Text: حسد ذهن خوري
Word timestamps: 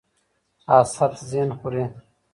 حسد 0.67 1.11
ذهن 1.31 1.49
خوري 1.59 1.83